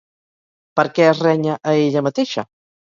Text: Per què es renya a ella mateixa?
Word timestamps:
Per 0.79 0.85
què 0.95 1.07
es 1.11 1.23
renya 1.27 1.61
a 1.69 1.79
ella 1.85 2.07
mateixa? 2.11 2.51